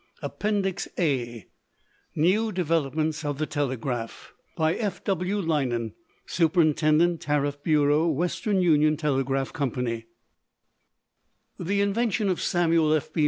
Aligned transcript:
APPENDIX 0.23 0.87
A 0.97 1.45
NEW 2.15 2.51
DEVELOPMENTS 2.51 3.23
OF 3.23 3.37
THE 3.37 3.45
TELEGRAPH 3.45 4.33
By 4.57 4.73
F.W. 4.73 5.43
Lienan, 5.43 5.93
Superintendent 6.25 7.21
Tariff 7.21 7.61
Bureau, 7.61 8.07
Western 8.07 8.61
Union 8.63 8.97
Telegraph 8.97 9.53
Company 9.53 10.07
The 11.59 11.81
invention 11.81 12.29
of 12.29 12.41
Samuel 12.41 12.95
F. 12.95 13.11